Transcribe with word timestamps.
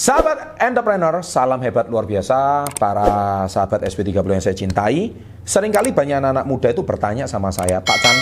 Sahabat 0.00 0.56
entrepreneur, 0.56 1.20
salam 1.20 1.60
hebat 1.60 1.84
luar 1.92 2.08
biasa 2.08 2.64
para 2.80 3.44
sahabat 3.52 3.84
SP30 3.84 4.24
yang 4.24 4.40
saya 4.40 4.56
cintai. 4.56 5.12
Seringkali 5.44 5.92
banyak 5.92 6.24
anak-anak 6.24 6.46
muda 6.48 6.72
itu 6.72 6.80
bertanya 6.80 7.28
sama 7.28 7.52
saya, 7.52 7.84
Pak 7.84 7.98
Chan, 8.00 8.16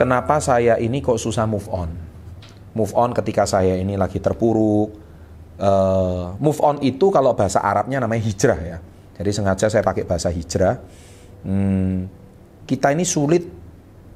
kenapa 0.00 0.40
saya 0.40 0.80
ini 0.80 1.04
kok 1.04 1.20
susah 1.20 1.44
move 1.44 1.68
on? 1.68 1.92
Move 2.72 2.96
on 2.96 3.12
ketika 3.12 3.44
saya 3.44 3.76
ini 3.76 4.00
lagi 4.00 4.16
terpuruk. 4.16 4.96
Uh, 5.60 6.40
move 6.40 6.56
on 6.64 6.80
itu 6.80 7.12
kalau 7.12 7.36
bahasa 7.36 7.60
Arabnya 7.60 8.00
namanya 8.00 8.24
hijrah 8.24 8.60
ya. 8.64 8.78
Jadi 9.20 9.28
sengaja 9.28 9.68
saya 9.68 9.84
pakai 9.84 10.08
bahasa 10.08 10.32
hijrah. 10.32 10.80
Hmm, 11.44 12.08
kita 12.64 12.96
ini 12.96 13.04
sulit 13.04 13.44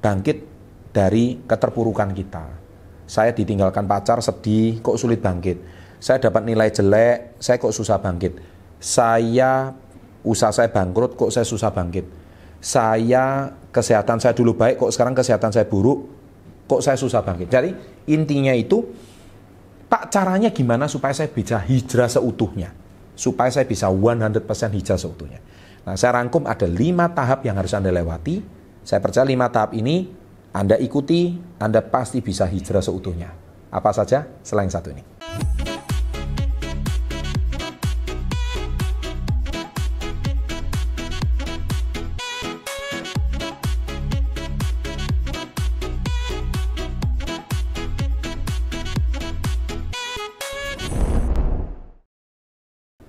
bangkit 0.01 0.39
dari 0.89 1.37
keterpurukan 1.45 2.17
kita. 2.17 2.45
Saya 3.05 3.37
ditinggalkan 3.37 3.85
pacar 3.85 4.25
sedih, 4.25 4.81
kok 4.81 4.97
sulit 4.97 5.21
bangkit 5.21 5.84
saya 6.05 6.21
dapat 6.21 6.45
nilai 6.45 6.69
jelek, 6.69 7.41
saya 7.41 7.57
kok 7.57 7.73
susah 7.73 7.97
bangkit. 7.97 8.37
Saya 8.77 9.73
usaha 10.21 10.53
saya 10.53 10.69
bangkrut, 10.69 11.17
kok 11.17 11.33
saya 11.33 11.49
susah 11.49 11.73
bangkit. 11.73 12.05
Saya 12.61 13.49
kesehatan 13.73 14.21
saya 14.21 14.37
dulu 14.37 14.53
baik, 14.53 14.85
kok 14.85 14.93
sekarang 14.93 15.17
kesehatan 15.17 15.57
saya 15.57 15.65
buruk, 15.65 16.05
kok 16.69 16.85
saya 16.85 17.01
susah 17.01 17.25
bangkit. 17.25 17.49
Jadi 17.49 17.73
intinya 18.13 18.53
itu, 18.53 18.85
tak 19.89 20.13
caranya 20.13 20.53
gimana 20.53 20.93
supaya 20.93 21.17
saya 21.17 21.33
bisa 21.33 21.57
hijrah 21.57 22.13
seutuhnya. 22.13 22.77
Supaya 23.17 23.49
saya 23.49 23.65
bisa 23.65 23.89
100% 23.89 24.45
hijrah 24.77 25.01
seutuhnya. 25.01 25.41
Nah, 25.89 25.97
saya 25.97 26.21
rangkum 26.21 26.45
ada 26.45 26.69
lima 26.69 27.17
tahap 27.17 27.49
yang 27.49 27.57
harus 27.57 27.73
Anda 27.73 27.89
lewati. 27.89 28.45
Saya 28.85 29.01
percaya 29.01 29.25
lima 29.25 29.49
tahap 29.49 29.73
ini 29.73 30.13
Anda 30.53 30.77
ikuti, 30.77 31.41
Anda 31.57 31.81
pasti 31.81 32.21
bisa 32.21 32.45
hijrah 32.45 32.85
seutuhnya. 32.85 33.33
Apa 33.73 33.89
saja 33.97 34.29
selain 34.45 34.69
satu 34.69 34.93
ini? 34.93 35.14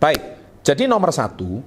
Baik, 0.05 0.21
jadi 0.61 0.85
nomor 0.85 1.09
satu, 1.09 1.65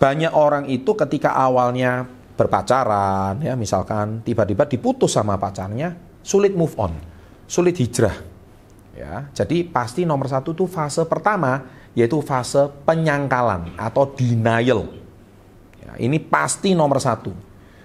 banyak 0.00 0.32
orang 0.32 0.64
itu 0.64 0.96
ketika 0.96 1.36
awalnya 1.36 2.08
berpacaran, 2.32 3.36
ya 3.44 3.52
misalkan 3.52 4.24
tiba-tiba 4.24 4.64
diputus 4.64 5.12
sama 5.12 5.36
pacarnya, 5.36 5.92
sulit 6.24 6.56
move 6.56 6.72
on, 6.80 6.96
sulit 7.44 7.76
hijrah. 7.76 8.16
Ya, 8.96 9.28
jadi 9.36 9.68
pasti 9.68 10.08
nomor 10.08 10.24
satu 10.24 10.56
itu 10.56 10.64
fase 10.64 11.04
pertama, 11.04 11.68
yaitu 11.92 12.16
fase 12.24 12.64
penyangkalan 12.88 13.76
atau 13.76 14.08
denial. 14.08 14.88
Ya, 15.84 16.00
ini 16.00 16.16
pasti 16.16 16.72
nomor 16.72 16.96
satu. 16.96 17.36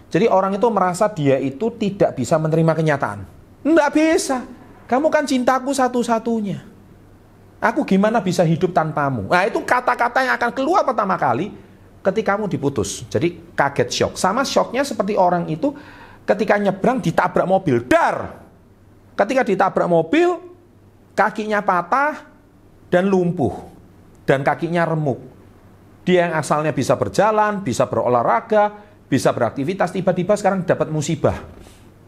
Jadi 0.08 0.32
orang 0.32 0.56
itu 0.56 0.72
merasa 0.72 1.12
dia 1.12 1.36
itu 1.36 1.68
tidak 1.76 2.16
bisa 2.16 2.40
menerima 2.40 2.80
kenyataan. 2.80 3.28
Tidak 3.60 3.90
bisa. 3.92 4.40
Kamu 4.88 5.12
kan 5.12 5.28
cintaku 5.28 5.76
satu-satunya. 5.76 6.71
Aku 7.62 7.86
gimana 7.86 8.18
bisa 8.18 8.42
hidup 8.42 8.74
tanpamu? 8.74 9.30
Nah 9.30 9.46
itu 9.46 9.62
kata-kata 9.62 10.26
yang 10.26 10.34
akan 10.34 10.50
keluar 10.50 10.82
pertama 10.82 11.14
kali 11.14 11.54
ketika 12.02 12.34
kamu 12.34 12.50
diputus. 12.50 13.06
Jadi 13.06 13.54
kaget 13.54 13.90
shock. 13.94 14.14
Sama 14.18 14.42
shocknya 14.42 14.82
seperti 14.82 15.14
orang 15.14 15.46
itu 15.46 15.70
ketika 16.26 16.58
nyebrang 16.58 16.98
ditabrak 16.98 17.46
mobil. 17.46 17.86
Dar! 17.86 18.42
Ketika 19.14 19.46
ditabrak 19.46 19.86
mobil, 19.86 20.42
kakinya 21.14 21.62
patah 21.62 22.26
dan 22.90 23.06
lumpuh. 23.06 23.54
Dan 24.26 24.42
kakinya 24.42 24.82
remuk. 24.82 25.22
Dia 26.02 26.26
yang 26.26 26.34
asalnya 26.42 26.74
bisa 26.74 26.98
berjalan, 26.98 27.62
bisa 27.62 27.86
berolahraga, 27.86 28.74
bisa 29.06 29.30
beraktivitas, 29.30 29.94
tiba-tiba 29.94 30.34
sekarang 30.34 30.66
dapat 30.66 30.90
musibah. 30.90 31.38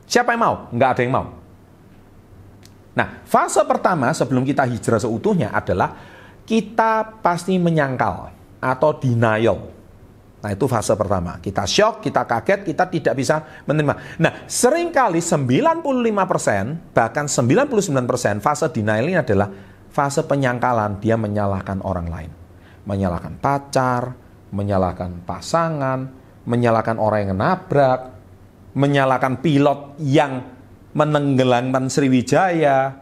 Siapa 0.10 0.34
yang 0.34 0.42
mau? 0.42 0.56
Nggak 0.74 0.90
ada 0.98 1.02
yang 1.06 1.14
mau. 1.14 1.43
Nah, 2.94 3.26
fase 3.26 3.62
pertama 3.66 4.14
sebelum 4.14 4.46
kita 4.46 4.70
hijrah 4.70 5.02
seutuhnya 5.02 5.50
adalah 5.50 5.98
kita 6.46 7.24
pasti 7.26 7.58
menyangkal 7.58 8.30
atau 8.62 8.92
denial. 8.96 9.74
Nah, 10.44 10.52
itu 10.52 10.68
fase 10.68 10.92
pertama. 11.00 11.40
Kita 11.40 11.64
shock, 11.64 12.04
kita 12.04 12.28
kaget, 12.28 12.68
kita 12.68 12.84
tidak 12.92 13.14
bisa 13.16 13.64
menerima. 13.64 14.20
Nah, 14.20 14.44
sering 14.44 14.92
kali 14.92 15.24
95%, 15.24 16.92
bahkan 16.92 17.32
99% 17.32 18.44
fase 18.44 18.68
denial 18.76 19.08
ini 19.08 19.18
adalah 19.18 19.48
fase 19.88 20.20
penyangkalan. 20.28 21.00
Dia 21.00 21.16
menyalahkan 21.16 21.80
orang 21.88 22.08
lain. 22.12 22.32
Menyalahkan 22.84 23.40
pacar, 23.40 24.20
menyalahkan 24.52 25.24
pasangan, 25.24 26.12
menyalahkan 26.44 27.00
orang 27.00 27.32
yang 27.32 27.40
nabrak, 27.40 28.00
menyalahkan 28.76 29.40
pilot 29.40 29.96
yang 30.04 30.53
menenggelamkan 30.94 31.90
Sriwijaya, 31.90 32.94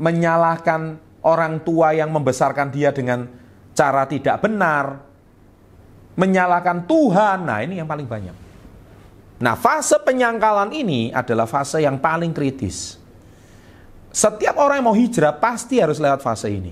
menyalahkan 0.00 0.96
orang 1.24 1.60
tua 1.64 1.92
yang 1.92 2.08
membesarkan 2.12 2.72
dia 2.72 2.92
dengan 2.92 3.28
cara 3.76 4.08
tidak 4.08 4.40
benar, 4.40 5.00
menyalahkan 6.16 6.88
Tuhan. 6.88 7.44
Nah, 7.44 7.60
ini 7.60 7.80
yang 7.80 7.88
paling 7.88 8.08
banyak. 8.08 8.36
Nah, 9.44 9.54
fase 9.58 9.98
penyangkalan 10.00 10.72
ini 10.72 11.12
adalah 11.12 11.44
fase 11.44 11.84
yang 11.84 12.00
paling 12.00 12.32
kritis. 12.32 12.96
Setiap 14.14 14.56
orang 14.62 14.78
yang 14.78 14.86
mau 14.86 14.96
hijrah 14.96 15.34
pasti 15.36 15.82
harus 15.82 15.98
lewat 15.98 16.22
fase 16.22 16.46
ini, 16.46 16.70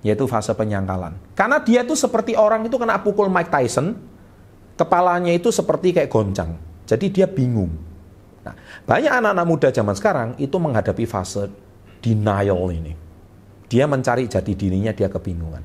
yaitu 0.00 0.24
fase 0.24 0.50
penyangkalan. 0.56 1.12
Karena 1.36 1.60
dia 1.60 1.84
itu 1.84 1.92
seperti 1.92 2.34
orang 2.34 2.64
itu 2.64 2.80
kena 2.80 2.96
pukul 3.04 3.28
Mike 3.28 3.52
Tyson, 3.52 3.94
kepalanya 4.80 5.28
itu 5.28 5.52
seperti 5.52 5.92
kayak 5.92 6.08
goncang. 6.08 6.56
Jadi 6.88 7.12
dia 7.12 7.28
bingung. 7.28 7.93
Nah, 8.44 8.54
banyak 8.84 9.08
anak-anak 9.08 9.46
muda 9.48 9.68
zaman 9.72 9.96
sekarang 9.96 10.28
itu 10.36 10.56
menghadapi 10.60 11.08
fase 11.08 11.48
denial 12.04 12.68
ini. 12.68 12.92
Dia 13.66 13.88
mencari 13.88 14.28
jati 14.28 14.52
dirinya, 14.52 14.92
dia 14.92 15.08
kebingungan. 15.08 15.64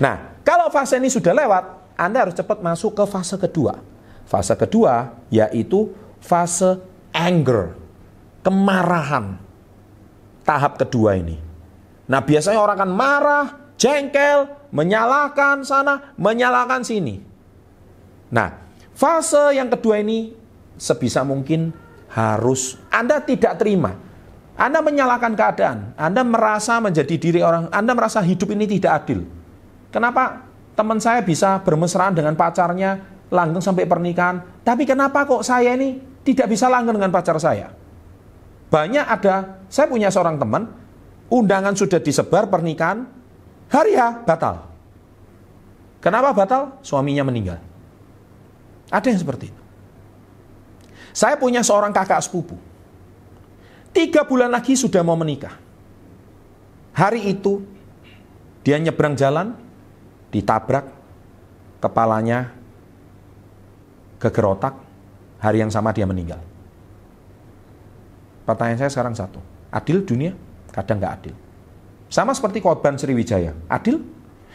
Nah, 0.00 0.40
kalau 0.40 0.72
fase 0.72 0.96
ini 0.96 1.12
sudah 1.12 1.36
lewat, 1.36 1.94
Anda 1.94 2.24
harus 2.26 2.34
cepat 2.34 2.64
masuk 2.64 2.96
ke 2.96 3.04
fase 3.04 3.36
kedua. 3.36 3.78
Fase 4.24 4.56
kedua 4.56 5.12
yaitu 5.28 5.92
fase 6.18 6.80
anger, 7.12 7.76
kemarahan. 8.40 9.36
Tahap 10.44 10.80
kedua 10.80 11.20
ini. 11.20 11.40
Nah, 12.08 12.20
biasanya 12.20 12.60
orang 12.60 12.76
akan 12.80 12.92
marah, 12.92 13.46
jengkel, 13.80 14.48
menyalahkan 14.72 15.64
sana, 15.64 16.12
menyalahkan 16.16 16.84
sini. 16.84 17.20
Nah, 18.32 18.48
fase 18.92 19.56
yang 19.56 19.72
kedua 19.72 20.00
ini 20.00 20.36
sebisa 20.76 21.24
mungkin 21.24 21.83
harus 22.14 22.78
Anda 22.94 23.18
tidak 23.18 23.58
terima. 23.58 23.98
Anda 24.54 24.78
menyalahkan 24.78 25.34
keadaan. 25.34 25.98
Anda 25.98 26.22
merasa 26.22 26.78
menjadi 26.78 27.18
diri 27.18 27.40
orang, 27.42 27.66
Anda 27.74 27.90
merasa 27.90 28.22
hidup 28.22 28.54
ini 28.54 28.70
tidak 28.70 29.02
adil. 29.02 29.26
Kenapa 29.90 30.46
teman 30.78 31.02
saya 31.02 31.26
bisa 31.26 31.58
bermesraan 31.66 32.14
dengan 32.14 32.38
pacarnya, 32.38 33.02
langgeng 33.34 33.62
sampai 33.62 33.82
pernikahan, 33.82 34.62
tapi 34.62 34.86
kenapa 34.86 35.26
kok 35.26 35.42
saya 35.42 35.74
ini 35.74 35.98
tidak 36.22 36.54
bisa 36.54 36.70
langgeng 36.70 37.02
dengan 37.02 37.10
pacar 37.10 37.34
saya? 37.42 37.74
Banyak 38.70 39.06
ada, 39.06 39.58
saya 39.66 39.90
punya 39.90 40.10
seorang 40.10 40.38
teman, 40.38 40.70
undangan 41.30 41.74
sudah 41.74 41.98
disebar 41.98 42.46
pernikahan, 42.46 43.06
hari 43.70 43.98
ya 43.98 44.22
batal. 44.22 44.70
Kenapa 45.98 46.30
batal? 46.30 46.78
Suaminya 46.82 47.26
meninggal. 47.26 47.58
Ada 48.90 49.10
yang 49.10 49.18
seperti 49.18 49.50
itu. 49.50 49.63
Saya 51.14 51.38
punya 51.38 51.62
seorang 51.62 51.94
kakak 51.94 52.26
sepupu. 52.26 52.58
Tiga 53.94 54.26
bulan 54.26 54.50
lagi 54.50 54.74
sudah 54.74 55.06
mau 55.06 55.14
menikah. 55.14 55.54
Hari 56.90 57.30
itu 57.30 57.62
dia 58.66 58.82
nyebrang 58.82 59.14
jalan, 59.14 59.54
ditabrak, 60.34 60.90
kepalanya 61.78 62.50
kegerotak, 64.18 64.74
hari 65.38 65.62
yang 65.62 65.70
sama 65.70 65.94
dia 65.94 66.02
meninggal. 66.02 66.42
Pertanyaan 68.42 68.82
saya 68.82 68.90
sekarang 68.90 69.14
satu, 69.14 69.38
adil 69.70 70.02
dunia? 70.02 70.34
Kadang 70.74 70.98
nggak 70.98 71.14
adil. 71.22 71.34
Sama 72.10 72.34
seperti 72.34 72.58
korban 72.58 72.98
Sriwijaya, 72.98 73.54
adil? 73.70 74.02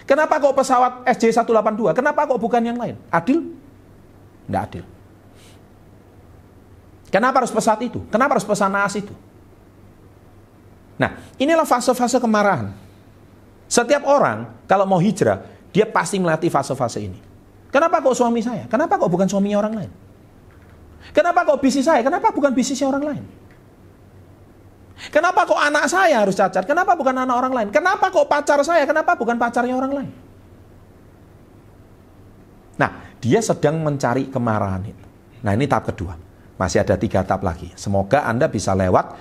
Kenapa 0.03 0.44
kok 0.44 0.59
pesawat 0.59 1.07
SJ182? 1.07 1.95
Kenapa 1.95 2.27
kok 2.27 2.41
bukan 2.41 2.59
yang 2.59 2.75
lain? 2.75 3.00
Adil? 3.07 3.45
Nggak 4.51 4.63
adil. 4.67 4.85
Kenapa 7.09 7.41
harus 7.41 7.50
pesawat 7.50 7.81
itu? 7.85 8.00
Kenapa 8.13 8.38
harus 8.38 8.45
pesan 8.45 8.69
naas 8.69 8.94
itu? 8.94 9.13
Nah, 11.01 11.17
inilah 11.41 11.65
fase-fase 11.65 12.21
kemarahan. 12.21 12.69
Setiap 13.69 14.06
orang 14.06 14.50
kalau 14.69 14.85
mau 14.85 15.01
hijrah, 15.01 15.41
dia 15.73 15.89
pasti 15.89 16.21
melatih 16.21 16.53
fase-fase 16.53 17.01
ini. 17.01 17.19
Kenapa 17.69 18.01
kok 18.01 18.17
suami 18.17 18.41
saya? 18.41 18.65
Kenapa 18.65 18.97
kok 18.97 19.09
bukan 19.09 19.29
suaminya 19.29 19.61
orang 19.61 19.73
lain? 19.85 19.91
Kenapa 21.13 21.45
kok 21.45 21.57
bisnis 21.61 21.85
saya? 21.85 22.01
Kenapa 22.06 22.29
bukan 22.29 22.53
bisnisnya 22.53 22.89
orang 22.89 23.03
lain? 23.06 23.23
Kenapa 25.09 25.47
kok 25.47 25.56
anak 25.56 25.88
saya 25.88 26.19
harus 26.19 26.35
cacat? 26.35 26.67
Kenapa 26.67 26.94
bukan 26.94 27.15
anak 27.15 27.35
orang 27.39 27.53
lain? 27.56 27.69
Kenapa 27.71 28.11
kok 28.11 28.27
pacar 28.27 28.59
saya? 28.67 28.83
Kenapa 28.83 29.15
bukan 29.15 29.39
pacarnya 29.39 29.73
orang 29.73 29.94
lain? 29.95 30.11
Nah, 32.75 32.91
dia 33.23 33.39
sedang 33.39 33.79
mencari 33.79 34.27
kemarahan 34.27 34.83
itu. 34.83 35.06
Nah, 35.39 35.56
ini 35.56 35.63
tahap 35.71 35.95
kedua. 35.95 36.28
Masih 36.59 36.83
ada 36.83 37.00
tiga 37.00 37.23
tahap 37.23 37.47
lagi. 37.47 37.71
Semoga 37.79 38.27
Anda 38.27 38.51
bisa 38.51 38.75
lewat 38.75 39.15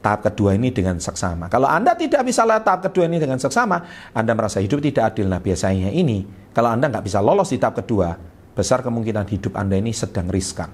tahap 0.00 0.32
kedua 0.32 0.56
ini 0.56 0.72
dengan 0.72 0.96
seksama. 0.96 1.52
Kalau 1.52 1.68
Anda 1.68 1.92
tidak 1.92 2.24
bisa 2.24 2.48
lewat 2.48 2.64
tahap 2.64 2.80
kedua 2.88 3.04
ini 3.04 3.20
dengan 3.20 3.36
seksama, 3.36 3.84
Anda 4.16 4.32
merasa 4.32 4.64
hidup 4.64 4.80
tidak 4.80 5.12
adil. 5.12 5.28
Nah, 5.28 5.44
biasanya 5.44 5.92
ini, 5.92 6.24
kalau 6.56 6.72
Anda 6.72 6.88
nggak 6.88 7.04
bisa 7.04 7.20
lolos 7.20 7.52
di 7.52 7.60
tahap 7.60 7.84
kedua, 7.84 8.16
besar 8.56 8.80
kemungkinan 8.80 9.28
hidup 9.28 9.60
Anda 9.60 9.76
ini 9.76 9.92
sedang 9.92 10.32
riskan. 10.32 10.72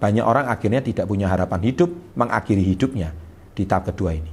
Banyak 0.00 0.24
orang 0.24 0.48
akhirnya 0.48 0.80
tidak 0.80 1.04
punya 1.04 1.28
harapan 1.28 1.60
hidup, 1.68 1.92
mengakhiri 2.16 2.64
hidupnya 2.64 3.12
di 3.52 3.68
tahap 3.68 3.92
kedua 3.92 4.16
ini. 4.16 4.32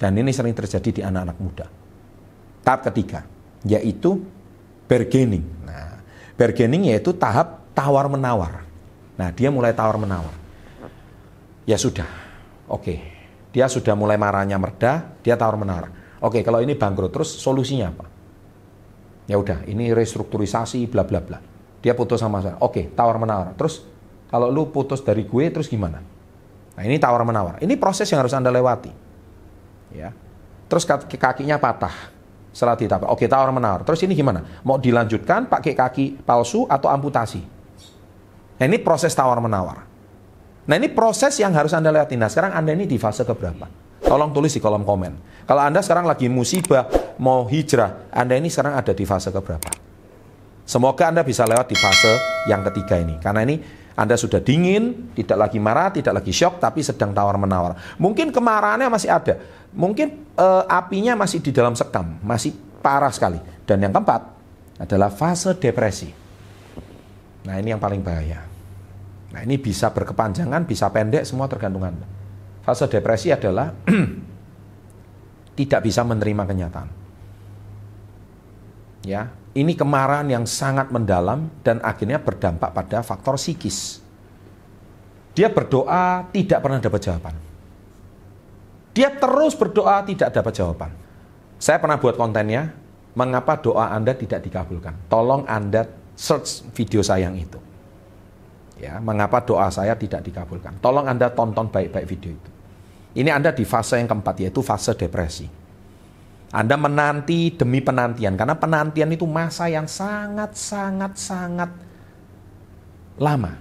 Dan 0.00 0.16
ini 0.16 0.32
sering 0.32 0.56
terjadi 0.56 0.88
di 0.88 1.00
anak-anak 1.04 1.36
muda. 1.36 1.68
Tahap 2.64 2.88
ketiga, 2.88 3.28
yaitu 3.68 4.24
bargaining. 4.88 5.44
Nah, 5.68 6.00
bargaining 6.40 6.88
yaitu 6.88 7.12
tahap 7.12 7.68
tawar-menawar. 7.76 8.71
Nah, 9.18 9.28
dia 9.32 9.52
mulai 9.52 9.76
tawar-menawar. 9.76 10.34
Ya 11.68 11.76
sudah, 11.78 12.08
oke. 12.66 12.98
Dia 13.52 13.68
sudah 13.68 13.92
mulai 13.92 14.16
marahnya 14.16 14.56
mereda, 14.56 15.12
dia 15.20 15.36
tawar-menawar. 15.36 15.92
Oke, 16.24 16.40
kalau 16.40 16.64
ini 16.64 16.72
bangkrut, 16.72 17.12
terus 17.12 17.28
solusinya 17.28 17.92
apa? 17.92 18.06
Ya 19.28 19.36
udah, 19.36 19.68
ini 19.68 19.92
restrukturisasi, 19.92 20.88
bla 20.88 21.04
bla 21.04 21.20
bla. 21.20 21.38
Dia 21.84 21.92
putus 21.92 22.22
sama 22.22 22.40
saya. 22.40 22.56
Oke, 22.64 22.90
tawar-menawar. 22.94 23.54
Terus 23.58 23.84
kalau 24.32 24.48
lu 24.48 24.72
putus 24.72 25.04
dari 25.04 25.28
gue, 25.28 25.44
terus 25.52 25.68
gimana? 25.68 26.00
Nah 26.72 26.82
ini 26.88 26.96
tawar 26.96 27.20
menawar. 27.20 27.60
Ini 27.60 27.76
proses 27.76 28.08
yang 28.08 28.24
harus 28.24 28.32
anda 28.32 28.48
lewati. 28.48 28.88
Ya. 29.92 30.16
Terus 30.72 30.88
kakinya 30.88 31.60
patah 31.60 31.92
setelah 32.48 32.76
ditambah. 32.80 33.12
Oke 33.12 33.28
tawar 33.28 33.52
menawar. 33.52 33.84
Terus 33.84 34.00
ini 34.08 34.16
gimana? 34.16 34.40
Mau 34.64 34.80
dilanjutkan 34.80 35.52
pakai 35.52 35.76
kaki 35.76 36.24
palsu 36.24 36.64
atau 36.64 36.88
amputasi? 36.88 37.44
Nah 38.58 38.64
ini 38.68 38.78
proses 38.80 39.12
tawar 39.16 39.38
menawar. 39.38 39.84
Nah 40.68 40.74
ini 40.78 40.90
proses 40.92 41.34
yang 41.40 41.52
harus 41.56 41.74
anda 41.74 41.90
lewati. 41.90 42.14
Nah 42.14 42.30
sekarang 42.30 42.54
anda 42.54 42.70
ini 42.74 42.86
di 42.86 43.00
fase 43.00 43.26
keberapa? 43.26 43.66
Tolong 44.02 44.30
tulis 44.34 44.52
di 44.52 44.60
kolom 44.60 44.82
komen. 44.82 45.44
Kalau 45.46 45.62
anda 45.62 45.82
sekarang 45.82 46.06
lagi 46.06 46.30
musibah 46.30 46.86
mau 47.18 47.46
hijrah, 47.46 48.12
anda 48.14 48.38
ini 48.38 48.50
sekarang 48.50 48.78
ada 48.78 48.92
di 48.94 49.02
fase 49.02 49.34
keberapa? 49.34 49.70
Semoga 50.62 51.10
anda 51.10 51.26
bisa 51.26 51.42
lewat 51.42 51.66
di 51.66 51.76
fase 51.78 52.12
yang 52.46 52.62
ketiga 52.70 52.98
ini. 52.98 53.18
Karena 53.18 53.42
ini 53.42 53.58
anda 53.92 54.16
sudah 54.16 54.40
dingin, 54.40 55.12
tidak 55.12 55.48
lagi 55.48 55.58
marah, 55.60 55.92
tidak 55.92 56.22
lagi 56.22 56.32
shock, 56.32 56.62
tapi 56.62 56.80
sedang 56.80 57.12
tawar-menawar. 57.12 57.98
Mungkin 57.98 58.30
kemarahannya 58.32 58.88
masih 58.88 59.10
ada. 59.12 59.36
Mungkin 59.74 60.32
e, 60.32 60.46
apinya 60.70 61.18
masih 61.18 61.44
di 61.44 61.50
dalam 61.52 61.76
sekam, 61.76 62.16
masih 62.24 62.56
parah 62.80 63.12
sekali. 63.12 63.36
Dan 63.66 63.84
yang 63.84 63.92
keempat 63.92 64.22
adalah 64.80 65.12
fase 65.12 65.52
depresi. 65.58 66.21
Nah 67.42 67.58
ini 67.58 67.74
yang 67.74 67.82
paling 67.82 68.02
bahaya. 68.02 68.46
Nah 69.32 69.40
ini 69.42 69.58
bisa 69.58 69.90
berkepanjangan, 69.90 70.62
bisa 70.68 70.92
pendek, 70.92 71.24
semua 71.26 71.48
tergantung 71.48 71.82
Anda. 71.82 72.06
Fase 72.62 72.86
depresi 72.86 73.34
adalah 73.34 73.74
tidak 75.58 75.80
bisa 75.82 76.06
menerima 76.06 76.42
kenyataan. 76.46 76.88
Ya, 79.02 79.34
ini 79.58 79.74
kemarahan 79.74 80.30
yang 80.30 80.44
sangat 80.46 80.94
mendalam 80.94 81.50
dan 81.66 81.82
akhirnya 81.82 82.22
berdampak 82.22 82.70
pada 82.70 83.02
faktor 83.02 83.34
psikis. 83.34 83.98
Dia 85.34 85.50
berdoa 85.50 86.30
tidak 86.30 86.62
pernah 86.62 86.78
dapat 86.78 87.00
jawaban. 87.02 87.34
Dia 88.92 89.08
terus 89.10 89.56
berdoa 89.56 90.04
tidak 90.04 90.30
dapat 90.30 90.52
jawaban. 90.54 90.92
Saya 91.56 91.80
pernah 91.80 91.96
buat 91.96 92.14
kontennya, 92.14 92.70
mengapa 93.16 93.58
doa 93.58 93.90
Anda 93.90 94.12
tidak 94.12 94.44
dikabulkan. 94.44 95.08
Tolong 95.08 95.48
Anda 95.48 95.88
search 96.16 96.66
video 96.72 97.00
saya 97.00 97.28
yang 97.28 97.36
itu. 97.36 97.58
Ya, 98.82 98.98
mengapa 98.98 99.38
doa 99.46 99.70
saya 99.70 99.94
tidak 99.94 100.26
dikabulkan. 100.26 100.82
Tolong 100.82 101.06
Anda 101.06 101.30
tonton 101.30 101.70
baik-baik 101.70 102.06
video 102.08 102.34
itu. 102.34 102.50
Ini 103.12 103.30
Anda 103.30 103.54
di 103.54 103.62
fase 103.62 104.00
yang 104.00 104.08
keempat, 104.10 104.42
yaitu 104.42 104.58
fase 104.64 104.96
depresi. 104.96 105.46
Anda 106.52 106.76
menanti 106.76 107.56
demi 107.56 107.80
penantian 107.80 108.36
karena 108.36 108.52
penantian 108.52 109.08
itu 109.08 109.24
masa 109.24 109.72
yang 109.72 109.88
sangat 109.88 110.52
sangat 110.52 111.16
sangat 111.16 111.70
lama. 113.16 113.56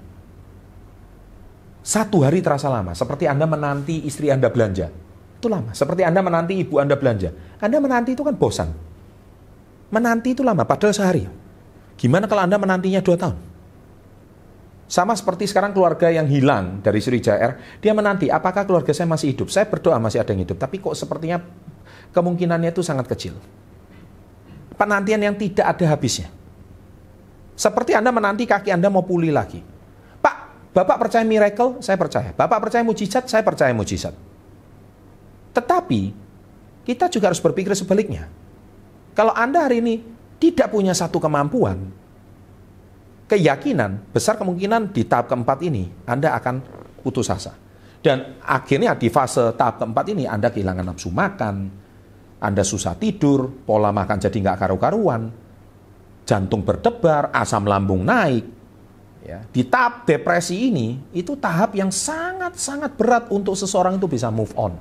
Satu 1.82 2.22
hari 2.28 2.44
terasa 2.44 2.68
lama, 2.68 2.92
seperti 2.92 3.32
Anda 3.32 3.48
menanti 3.48 4.04
istri 4.04 4.28
Anda 4.28 4.52
belanja. 4.52 4.92
Itu 5.40 5.48
lama, 5.48 5.72
seperti 5.72 6.04
Anda 6.04 6.20
menanti 6.20 6.54
ibu 6.60 6.78
Anda 6.78 7.00
belanja. 7.00 7.32
Anda 7.64 7.78
menanti 7.80 8.12
itu 8.14 8.22
kan 8.28 8.36
bosan. 8.36 8.70
Menanti 9.90 10.36
itu 10.36 10.44
lama, 10.44 10.62
padahal 10.68 10.94
sehari. 10.94 11.41
Gimana 12.02 12.26
kalau 12.26 12.42
Anda 12.42 12.58
menantinya 12.58 12.98
dua 12.98 13.14
tahun? 13.14 13.38
Sama 14.90 15.14
seperti 15.14 15.46
sekarang 15.46 15.70
keluarga 15.70 16.10
yang 16.10 16.26
hilang 16.26 16.82
dari 16.82 16.98
Sriwijaya 16.98 17.38
Air, 17.38 17.54
dia 17.78 17.94
menanti 17.94 18.28
apakah 18.28 18.66
keluarga 18.66 18.90
saya 18.90 19.06
masih 19.06 19.38
hidup. 19.38 19.54
Saya 19.54 19.70
berdoa 19.70 20.02
masih 20.02 20.18
ada 20.18 20.34
yang 20.34 20.44
hidup, 20.44 20.58
tapi 20.58 20.82
kok 20.82 20.98
sepertinya 20.98 21.40
kemungkinannya 22.12 22.74
itu 22.74 22.82
sangat 22.82 23.06
kecil. 23.06 23.38
Penantian 24.76 25.22
yang 25.22 25.38
tidak 25.38 25.78
ada 25.78 25.86
habisnya. 25.94 26.28
Seperti 27.54 27.94
Anda 27.94 28.10
menanti 28.10 28.50
kaki 28.50 28.74
Anda 28.74 28.90
mau 28.90 29.06
pulih 29.06 29.30
lagi. 29.30 29.62
Pak, 30.18 30.36
Bapak 30.74 31.08
percaya 31.08 31.22
miracle? 31.22 31.80
Saya 31.86 32.02
percaya. 32.02 32.34
Bapak 32.34 32.66
percaya 32.66 32.82
mujizat? 32.82 33.30
Saya 33.30 33.46
percaya 33.46 33.70
mujizat. 33.78 34.18
Tetapi, 35.54 36.02
kita 36.82 37.08
juga 37.14 37.30
harus 37.30 37.40
berpikir 37.40 37.72
sebaliknya. 37.78 38.26
Kalau 39.14 39.32
Anda 39.38 39.70
hari 39.70 39.86
ini 39.86 40.02
tidak 40.42 40.74
punya 40.74 40.98
satu 40.98 41.22
kemampuan, 41.22 41.78
keyakinan, 43.30 44.10
besar 44.10 44.42
kemungkinan 44.42 44.90
di 44.90 45.06
tahap 45.06 45.30
keempat 45.30 45.62
ini 45.62 45.86
Anda 46.10 46.34
akan 46.34 46.56
putus 47.06 47.30
asa. 47.30 47.54
Dan 48.02 48.42
akhirnya 48.42 48.98
di 48.98 49.14
fase 49.14 49.54
tahap 49.54 49.78
keempat 49.78 50.06
ini 50.10 50.26
Anda 50.26 50.50
kehilangan 50.50 50.90
nafsu 50.90 51.14
makan, 51.14 51.56
anda 52.42 52.66
susah 52.66 52.98
tidur, 52.98 53.54
pola 53.70 53.94
makan 53.94 54.18
jadi 54.18 54.34
nggak 54.34 54.58
karu-karuan, 54.66 55.30
jantung 56.26 56.66
berdebar, 56.66 57.30
asam 57.30 57.70
lambung 57.70 58.02
naik. 58.02 58.46
Ya, 59.22 59.46
di 59.46 59.62
tahap 59.62 60.10
depresi 60.10 60.74
ini, 60.74 60.98
itu 61.14 61.38
tahap 61.38 61.78
yang 61.78 61.94
sangat-sangat 61.94 62.98
berat 62.98 63.30
untuk 63.30 63.54
seseorang 63.54 64.02
itu 64.02 64.10
bisa 64.10 64.34
move 64.34 64.50
on. 64.58 64.74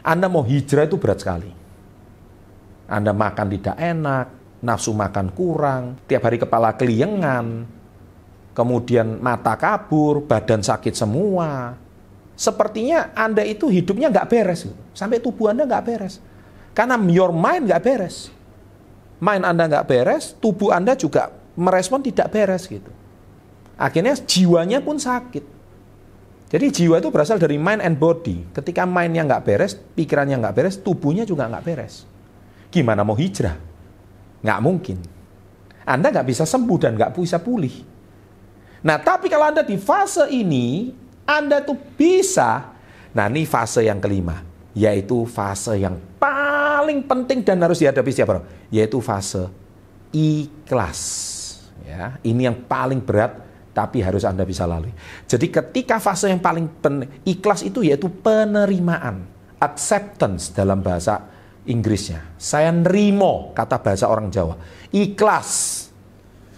Anda 0.00 0.32
mau 0.32 0.40
hijrah 0.40 0.88
itu 0.88 0.96
berat 0.96 1.20
sekali. 1.20 1.52
Anda 2.88 3.12
makan 3.12 3.46
tidak 3.52 3.76
enak, 3.76 4.26
nafsu 4.62 4.94
makan 4.94 5.34
kurang, 5.34 5.98
tiap 6.06 6.22
hari 6.24 6.38
kepala 6.38 6.78
keliengan, 6.78 7.66
kemudian 8.54 9.18
mata 9.18 9.58
kabur, 9.58 10.22
badan 10.24 10.62
sakit 10.62 10.94
semua. 10.94 11.74
Sepertinya 12.38 13.12
Anda 13.12 13.42
itu 13.44 13.68
hidupnya 13.68 14.08
nggak 14.08 14.28
beres, 14.30 14.70
sampai 14.94 15.18
tubuh 15.18 15.50
Anda 15.50 15.66
nggak 15.66 15.84
beres. 15.84 16.22
Karena 16.72 16.96
your 17.10 17.34
mind 17.34 17.68
nggak 17.68 17.82
beres. 17.84 18.32
Mind 19.20 19.44
Anda 19.44 19.68
nggak 19.68 19.86
beres, 19.86 20.32
tubuh 20.38 20.72
Anda 20.72 20.96
juga 20.96 21.28
merespon 21.58 22.00
tidak 22.00 22.32
beres 22.32 22.64
gitu. 22.64 22.88
Akhirnya 23.76 24.14
jiwanya 24.16 24.80
pun 24.80 24.96
sakit. 24.96 25.44
Jadi 26.52 26.68
jiwa 26.68 27.00
itu 27.00 27.08
berasal 27.08 27.40
dari 27.40 27.56
mind 27.56 27.80
and 27.80 27.96
body. 27.96 28.52
Ketika 28.52 28.84
mindnya 28.84 29.24
nggak 29.24 29.42
beres, 29.48 29.72
pikirannya 29.72 30.36
nggak 30.36 30.54
beres, 30.54 30.76
tubuhnya 30.76 31.24
juga 31.24 31.48
nggak 31.48 31.64
beres. 31.64 32.04
Gimana 32.68 33.00
mau 33.00 33.16
hijrah? 33.16 33.71
Nggak 34.42 34.60
mungkin. 34.62 34.98
Anda 35.82 36.10
nggak 36.10 36.26
bisa 36.28 36.44
sembuh 36.46 36.78
dan 36.78 36.94
nggak 36.94 37.14
bisa 37.18 37.42
pulih. 37.42 37.74
Nah, 38.82 38.98
tapi 38.98 39.30
kalau 39.30 39.50
Anda 39.50 39.62
di 39.62 39.78
fase 39.78 40.26
ini, 40.30 40.90
Anda 41.22 41.62
tuh 41.62 41.78
bisa. 41.94 42.74
Nah, 43.14 43.26
ini 43.30 43.46
fase 43.46 43.86
yang 43.86 44.02
kelima, 44.02 44.42
yaitu 44.74 45.22
fase 45.26 45.78
yang 45.78 45.98
paling 46.18 47.06
penting 47.06 47.46
dan 47.46 47.62
harus 47.62 47.78
dihadapi 47.78 48.10
siapa? 48.10 48.42
Yaitu 48.74 48.98
fase 48.98 49.46
ikhlas. 50.10 51.00
Ya, 51.82 52.18
ini 52.22 52.46
yang 52.46 52.56
paling 52.66 53.02
berat 53.02 53.42
tapi 53.72 54.04
harus 54.04 54.22
Anda 54.22 54.44
bisa 54.44 54.68
lalui. 54.68 54.92
Jadi 55.24 55.48
ketika 55.48 55.96
fase 55.96 56.28
yang 56.28 56.40
paling 56.40 56.68
pen, 56.68 57.08
ikhlas 57.24 57.64
itu 57.64 57.80
yaitu 57.80 58.08
penerimaan, 58.12 59.24
acceptance 59.58 60.52
dalam 60.52 60.84
bahasa 60.84 61.31
Inggrisnya. 61.62 62.34
Saya 62.38 62.74
nerimo 62.74 63.54
kata 63.54 63.78
bahasa 63.78 64.10
orang 64.10 64.28
Jawa. 64.32 64.58
Ikhlas. 64.90 65.50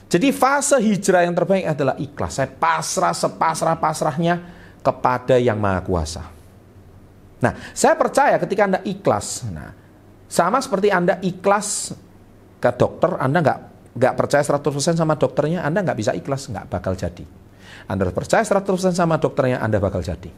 Jadi 0.09 0.31
fase 0.31 0.79
hijrah 0.79 1.27
yang 1.27 1.35
terbaik 1.35 1.67
adalah 1.75 1.99
ikhlas. 1.99 2.39
Saya 2.39 2.49
pasrah 2.49 3.13
sepasrah-pasrahnya 3.13 4.35
kepada 4.85 5.37
yang 5.41 5.59
maha 5.59 5.83
kuasa. 5.83 6.23
Nah, 7.43 7.53
saya 7.77 7.99
percaya 7.99 8.39
ketika 8.41 8.65
Anda 8.65 8.81
ikhlas, 8.87 9.45
nah, 9.51 9.75
sama 10.31 10.63
seperti 10.63 10.89
Anda 10.89 11.21
ikhlas 11.21 11.93
ke 12.63 12.71
dokter, 12.73 13.21
Anda 13.21 13.43
nggak 13.43 13.61
nggak 13.95 14.15
percaya 14.15 14.43
100% 14.43 14.97
sama 14.97 15.15
dokternya, 15.15 15.67
Anda 15.67 15.83
nggak 15.83 15.99
bisa 15.99 16.13
ikhlas, 16.17 16.49
nggak 16.49 16.67
bakal 16.73 16.97
jadi. 16.97 17.25
Anda 17.85 18.09
percaya 18.09 18.41
100% 18.41 18.97
sama 18.97 19.21
dokternya, 19.21 19.61
Anda 19.61 19.77
bakal 19.83 20.01
jadi. 20.01 20.31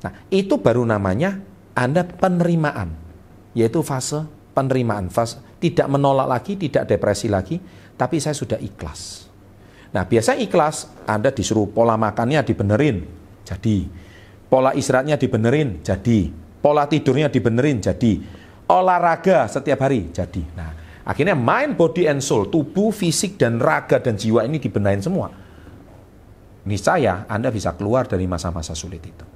Nah, 0.00 0.12
itu 0.32 0.56
baru 0.56 0.82
namanya 0.82 1.38
Anda 1.76 2.02
penerimaan, 2.08 3.09
yaitu 3.56 3.82
fase 3.82 4.24
penerimaan, 4.54 5.10
fase 5.10 5.38
tidak 5.60 5.86
menolak 5.92 6.26
lagi, 6.26 6.56
tidak 6.56 6.88
depresi 6.88 7.28
lagi, 7.28 7.60
tapi 7.94 8.16
saya 8.16 8.32
sudah 8.32 8.56
ikhlas. 8.56 9.28
Nah, 9.92 10.08
biasa 10.08 10.38
ikhlas, 10.40 10.88
Anda 11.04 11.34
disuruh 11.34 11.68
pola 11.68 12.00
makannya 12.00 12.40
dibenerin, 12.46 13.04
jadi. 13.44 13.84
Pola 14.48 14.72
istirahatnya 14.74 15.20
dibenerin, 15.20 15.84
jadi. 15.84 16.30
Pola 16.62 16.88
tidurnya 16.88 17.28
dibenerin, 17.28 17.82
jadi. 17.82 18.22
Olahraga 18.70 19.50
setiap 19.50 19.82
hari, 19.82 20.08
jadi. 20.14 20.42
Nah, 20.54 20.70
akhirnya 21.02 21.34
mind, 21.34 21.74
body, 21.74 22.06
and 22.06 22.22
soul, 22.22 22.46
tubuh, 22.46 22.94
fisik, 22.94 23.34
dan 23.36 23.58
raga, 23.58 23.98
dan 23.98 24.14
jiwa 24.14 24.46
ini 24.46 24.62
dibenahin 24.62 25.02
semua. 25.02 25.28
Niscaya 26.64 27.26
Anda 27.26 27.50
bisa 27.50 27.74
keluar 27.74 28.06
dari 28.06 28.30
masa-masa 28.30 28.78
sulit 28.78 29.02
itu. 29.02 29.26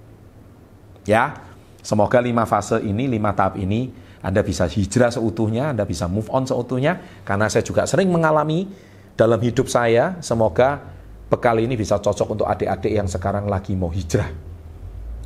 Ya, 1.05 1.35
semoga 1.83 2.23
lima 2.23 2.47
fase 2.47 2.79
ini, 2.81 3.11
lima 3.11 3.35
tahap 3.35 3.59
ini, 3.59 4.04
Anda 4.25 4.41
bisa 4.41 4.65
hijrah 4.65 5.13
seutuhnya, 5.13 5.77
Anda 5.77 5.85
bisa 5.85 6.09
move 6.09 6.33
on 6.33 6.49
seutuhnya, 6.49 6.97
karena 7.29 7.53
saya 7.53 7.61
juga 7.61 7.85
sering 7.85 8.09
mengalami 8.09 8.73
dalam 9.21 9.37
hidup 9.37 9.69
saya, 9.69 10.17
semoga 10.25 10.81
bekal 11.29 11.61
ini 11.61 11.77
bisa 11.77 12.01
cocok 12.01 12.33
untuk 12.33 12.47
adik-adik 12.49 12.89
yang 12.89 13.05
sekarang 13.05 13.45
lagi 13.45 13.77
mau 13.77 13.93
hijrah. 13.93 14.33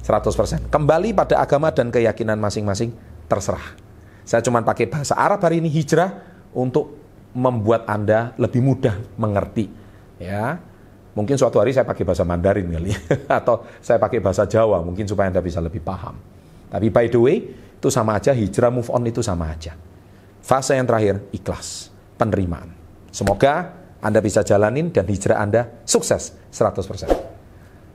100%. 0.02 0.66
Kembali 0.66 1.14
pada 1.14 1.38
agama 1.38 1.70
dan 1.70 1.94
keyakinan 1.94 2.42
masing-masing, 2.42 2.90
terserah. 3.30 3.78
Saya 4.26 4.42
cuma 4.42 4.60
pakai 4.66 4.90
bahasa 4.90 5.14
Arab 5.14 5.40
hari 5.46 5.62
ini 5.62 5.70
hijrah 5.70 6.18
untuk 6.50 6.98
membuat 7.38 7.86
Anda 7.86 8.34
lebih 8.34 8.60
mudah 8.60 8.98
mengerti. 9.14 9.70
Ya, 10.18 10.58
Mungkin 11.18 11.34
suatu 11.34 11.58
hari 11.58 11.74
saya 11.74 11.82
pakai 11.82 12.06
bahasa 12.06 12.22
Mandarin 12.22 12.70
kali 12.70 12.94
atau 13.42 13.66
saya 13.82 13.98
pakai 13.98 14.22
bahasa 14.22 14.46
Jawa 14.46 14.78
mungkin 14.86 15.02
supaya 15.02 15.26
Anda 15.26 15.42
bisa 15.42 15.58
lebih 15.58 15.82
paham. 15.82 16.14
Tapi 16.68 16.88
by 16.92 17.06
the 17.08 17.20
way, 17.20 17.36
itu 17.78 17.88
sama 17.88 18.18
aja 18.18 18.34
hijrah 18.34 18.72
move 18.72 18.90
on 18.90 19.06
itu 19.06 19.22
sama 19.24 19.52
aja. 19.52 19.76
Fase 20.42 20.74
yang 20.74 20.86
terakhir 20.88 21.22
ikhlas, 21.34 21.92
penerimaan. 22.16 22.72
Semoga 23.12 23.74
Anda 23.98 24.22
bisa 24.22 24.46
jalanin 24.46 24.94
dan 24.94 25.08
hijrah 25.08 25.42
Anda 25.42 25.82
sukses 25.88 26.34
100%. 26.54 27.08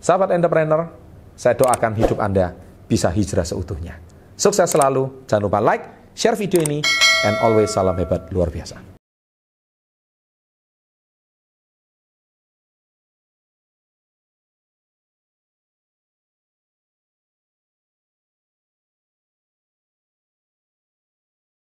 Sahabat 0.04 0.36
entrepreneur, 0.36 0.92
saya 1.34 1.56
doakan 1.56 1.94
hidup 1.96 2.20
Anda 2.20 2.52
bisa 2.88 3.08
hijrah 3.10 3.48
seutuhnya. 3.48 3.98
Sukses 4.36 4.68
selalu, 4.68 5.26
jangan 5.30 5.44
lupa 5.48 5.60
like, 5.64 6.14
share 6.18 6.36
video 6.36 6.60
ini, 6.60 6.84
and 7.24 7.36
always 7.40 7.72
salam 7.72 7.96
hebat 7.96 8.28
luar 8.34 8.52
biasa. 8.52 8.93